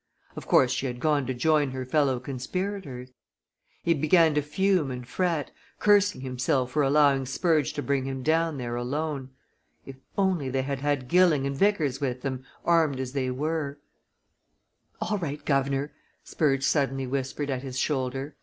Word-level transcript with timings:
Of 0.35 0.47
course, 0.47 0.71
she 0.71 0.87
had 0.87 0.99
gone 0.99 1.27
to 1.27 1.33
join 1.35 1.69
her 1.69 1.85
fellow 1.85 2.19
conspirators. 2.19 3.11
He 3.83 3.93
began 3.93 4.33
to 4.33 4.41
fume 4.41 4.89
and 4.89 5.07
fret, 5.07 5.51
cursing 5.79 6.21
himself 6.21 6.71
for 6.71 6.81
allowing 6.81 7.27
Spurge 7.27 7.71
to 7.73 7.83
bring 7.83 8.05
him 8.05 8.23
down 8.23 8.57
there 8.57 8.75
alone 8.75 9.29
if 9.85 9.97
only 10.17 10.49
they 10.49 10.63
had 10.63 10.79
had 10.79 11.07
Gilling 11.07 11.45
and 11.45 11.55
Vickers 11.55 12.01
with 12.01 12.23
them, 12.23 12.43
armed 12.65 12.99
as 12.99 13.13
they 13.13 13.29
were 13.29 13.77
"All 14.99 15.19
right, 15.19 15.45
guv'nor!" 15.45 15.91
Spurge 16.23 16.63
suddenly 16.63 17.05
whispered 17.05 17.51
at 17.51 17.61
his 17.61 17.77
shoulder. 17.77 18.35